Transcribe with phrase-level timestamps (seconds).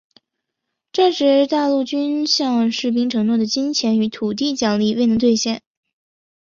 [0.91, 5.61] 战时大陆军向士兵承诺的金钱与土地奖励未能兑现。